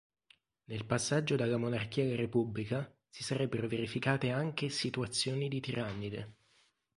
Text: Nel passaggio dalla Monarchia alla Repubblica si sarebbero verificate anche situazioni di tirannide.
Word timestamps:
Nel 0.63 0.85
passaggio 0.87 1.35
dalla 1.35 1.57
Monarchia 1.57 2.03
alla 2.03 2.15
Repubblica 2.15 2.91
si 3.07 3.21
sarebbero 3.21 3.67
verificate 3.67 4.31
anche 4.31 4.67
situazioni 4.69 5.47
di 5.47 5.59
tirannide. 5.61 6.33